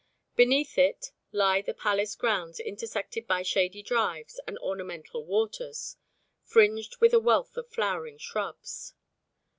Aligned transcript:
Beneath 0.35 0.79
it 0.79 1.11
lie 1.31 1.61
the 1.61 1.75
palace 1.75 2.15
grounds 2.15 2.59
intersected 2.59 3.27
by 3.27 3.43
shady 3.43 3.83
drives 3.83 4.39
and 4.47 4.57
ornamental 4.57 5.23
waters 5.23 5.95
fringed 6.43 6.97
with 6.99 7.13
a 7.13 7.19
wealth 7.19 7.55
of 7.55 7.69
flowering 7.69 8.17
shrubs. 8.17 8.95